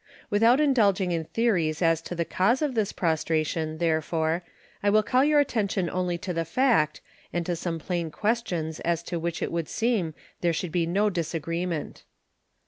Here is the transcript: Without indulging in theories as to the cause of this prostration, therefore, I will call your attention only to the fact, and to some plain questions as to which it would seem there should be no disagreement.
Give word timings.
Without 0.31 0.59
indulging 0.59 1.11
in 1.11 1.25
theories 1.25 1.79
as 1.79 2.01
to 2.01 2.15
the 2.15 2.25
cause 2.25 2.63
of 2.63 2.73
this 2.73 2.91
prostration, 2.91 3.77
therefore, 3.77 4.41
I 4.81 4.89
will 4.89 5.03
call 5.03 5.23
your 5.23 5.39
attention 5.39 5.91
only 5.91 6.17
to 6.25 6.33
the 6.33 6.43
fact, 6.43 7.01
and 7.31 7.45
to 7.45 7.55
some 7.55 7.77
plain 7.77 8.09
questions 8.09 8.79
as 8.79 9.03
to 9.03 9.19
which 9.19 9.43
it 9.43 9.51
would 9.51 9.69
seem 9.69 10.15
there 10.39 10.53
should 10.53 10.71
be 10.71 10.87
no 10.87 11.11
disagreement. 11.11 12.03